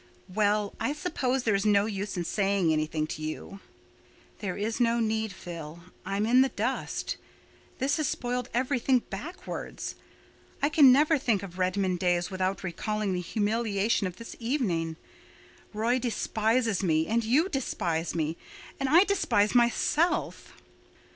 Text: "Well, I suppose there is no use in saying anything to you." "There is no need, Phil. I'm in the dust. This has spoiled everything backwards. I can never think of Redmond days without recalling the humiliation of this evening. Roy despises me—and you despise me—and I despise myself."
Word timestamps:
"Well, 0.33 0.73
I 0.79 0.93
suppose 0.93 1.43
there 1.43 1.53
is 1.53 1.63
no 1.63 1.85
use 1.85 2.17
in 2.17 2.23
saying 2.25 2.73
anything 2.73 3.05
to 3.05 3.21
you." 3.21 3.59
"There 4.39 4.57
is 4.57 4.79
no 4.79 4.99
need, 4.99 5.31
Phil. 5.31 5.81
I'm 6.03 6.25
in 6.25 6.41
the 6.41 6.49
dust. 6.49 7.17
This 7.77 7.97
has 7.97 8.07
spoiled 8.07 8.49
everything 8.51 9.03
backwards. 9.11 9.93
I 10.59 10.69
can 10.69 10.91
never 10.91 11.19
think 11.19 11.43
of 11.43 11.59
Redmond 11.59 11.99
days 11.99 12.31
without 12.31 12.63
recalling 12.63 13.13
the 13.13 13.21
humiliation 13.21 14.07
of 14.07 14.15
this 14.15 14.35
evening. 14.39 14.95
Roy 15.71 15.99
despises 15.99 16.81
me—and 16.81 17.23
you 17.23 17.47
despise 17.47 18.15
me—and 18.15 18.89
I 18.89 19.03
despise 19.03 19.53
myself." 19.53 20.53